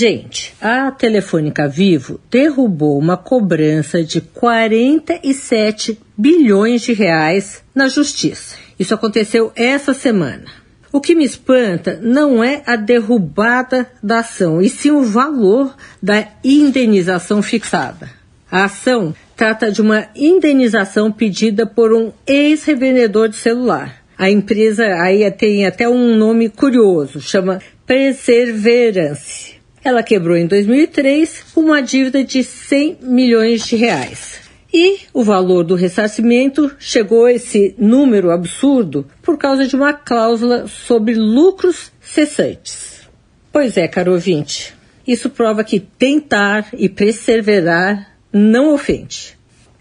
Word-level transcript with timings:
Gente, 0.00 0.54
a 0.62 0.90
Telefônica 0.90 1.68
Vivo 1.68 2.18
derrubou 2.30 2.98
uma 2.98 3.18
cobrança 3.18 4.02
de 4.02 4.22
47 4.22 6.00
bilhões 6.16 6.80
de 6.80 6.94
reais 6.94 7.62
na 7.74 7.86
justiça. 7.86 8.56
Isso 8.78 8.94
aconteceu 8.94 9.52
essa 9.54 9.92
semana. 9.92 10.46
O 10.90 11.02
que 11.02 11.14
me 11.14 11.22
espanta 11.22 12.00
não 12.02 12.42
é 12.42 12.62
a 12.64 12.76
derrubada 12.76 13.90
da 14.02 14.20
ação, 14.20 14.62
e 14.62 14.70
sim 14.70 14.90
o 14.90 15.02
valor 15.02 15.76
da 16.02 16.26
indenização 16.42 17.42
fixada. 17.42 18.08
A 18.50 18.64
ação 18.64 19.14
trata 19.36 19.70
de 19.70 19.82
uma 19.82 20.08
indenização 20.16 21.12
pedida 21.12 21.66
por 21.66 21.92
um 21.92 22.10
ex-revendedor 22.26 23.28
de 23.28 23.36
celular. 23.36 23.96
A 24.16 24.30
empresa 24.30 24.86
aí 25.02 25.30
tem 25.30 25.66
até 25.66 25.86
um 25.86 26.16
nome 26.16 26.48
curioso, 26.48 27.20
chama 27.20 27.60
Perseverance. 27.84 29.59
Ela 29.82 30.02
quebrou 30.02 30.36
em 30.36 30.46
2003 30.46 31.46
uma 31.56 31.80
dívida 31.80 32.22
de 32.22 32.44
100 32.44 32.98
milhões 33.02 33.66
de 33.66 33.76
reais. 33.76 34.40
E 34.72 35.00
o 35.12 35.24
valor 35.24 35.64
do 35.64 35.74
ressarcimento 35.74 36.70
chegou 36.78 37.24
a 37.24 37.32
esse 37.32 37.74
número 37.76 38.30
absurdo 38.30 39.06
por 39.20 39.36
causa 39.36 39.66
de 39.66 39.74
uma 39.74 39.92
cláusula 39.92 40.68
sobre 40.68 41.14
lucros 41.14 41.90
cessantes. 42.00 43.08
Pois 43.50 43.76
é, 43.76 43.88
caro 43.88 44.12
ouvinte, 44.12 44.74
isso 45.06 45.28
prova 45.28 45.64
que 45.64 45.80
tentar 45.80 46.68
e 46.72 46.88
perseverar 46.88 48.14
não 48.32 48.72
ofende. 48.72 49.36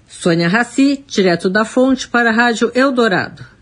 Sônia 0.07 0.47
Raci, 0.47 1.03
direto 1.05 1.49
da 1.49 1.63
fonte 1.63 2.07
para 2.07 2.29
a 2.29 2.33
Rádio 2.33 2.71
Eldorado. 2.73 3.58